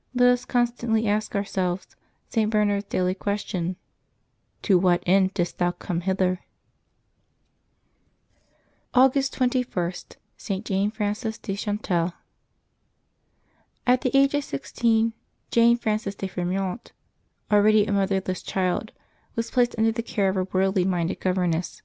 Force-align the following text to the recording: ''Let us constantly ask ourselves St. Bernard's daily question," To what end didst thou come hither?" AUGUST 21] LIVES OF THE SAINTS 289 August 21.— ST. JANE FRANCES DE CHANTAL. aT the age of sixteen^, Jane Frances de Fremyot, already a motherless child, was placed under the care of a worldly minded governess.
''Let 0.14 0.28
us 0.28 0.44
constantly 0.44 1.08
ask 1.08 1.34
ourselves 1.34 1.96
St. 2.28 2.50
Bernard's 2.50 2.84
daily 2.88 3.14
question," 3.14 3.76
To 4.64 4.78
what 4.78 5.02
end 5.06 5.32
didst 5.32 5.56
thou 5.56 5.70
come 5.70 6.02
hither?" 6.02 6.40
AUGUST 8.92 9.32
21] 9.32 9.60
LIVES 9.64 9.68
OF 9.68 9.72
THE 10.12 10.16
SAINTS 10.36 10.44
289 10.44 10.44
August 10.44 10.44
21.— 10.44 10.44
ST. 10.44 10.64
JANE 10.68 10.90
FRANCES 10.90 11.38
DE 11.38 11.56
CHANTAL. 11.56 12.12
aT 13.86 14.00
the 14.02 14.14
age 14.18 14.34
of 14.34 14.42
sixteen^, 14.44 15.12
Jane 15.50 15.78
Frances 15.78 16.14
de 16.14 16.28
Fremyot, 16.28 16.92
already 17.50 17.86
a 17.86 17.92
motherless 17.92 18.42
child, 18.42 18.92
was 19.34 19.50
placed 19.50 19.74
under 19.78 19.92
the 19.92 20.02
care 20.02 20.28
of 20.28 20.36
a 20.36 20.44
worldly 20.44 20.84
minded 20.84 21.20
governess. 21.20 21.80